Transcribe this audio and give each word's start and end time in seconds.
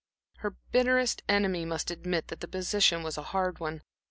Her 0.37 0.55
bitterest 0.71 1.21
enemy 1.29 1.63
must 1.63 1.91
admit 1.91 2.29
that 2.29 2.39
the 2.39 2.47
position 2.47 3.03
was 3.03 3.19
a 3.19 3.37
hard 3.37 3.59
one. 3.59 3.83